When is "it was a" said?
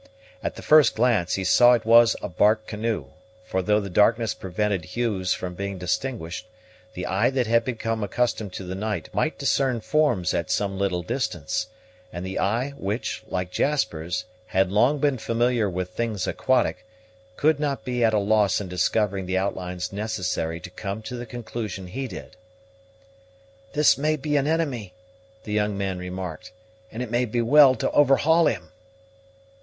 1.73-2.27